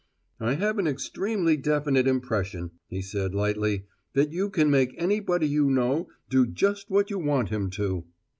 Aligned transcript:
"I 0.39 0.53
have 0.55 0.79
an 0.79 0.87
extremely 0.87 1.57
definite 1.57 2.07
impression," 2.07 2.71
he 2.87 3.03
said 3.03 3.35
lightly, 3.35 3.85
"that 4.13 4.31
you 4.31 4.49
can 4.49 4.71
make 4.71 4.95
anybody 4.99 5.47
you 5.47 5.69
know 5.69 6.07
do 6.27 6.47
just 6.47 6.89
what 6.89 7.11
you 7.11 7.19
want 7.19 7.49
him 7.49 7.69
to." 7.77 8.05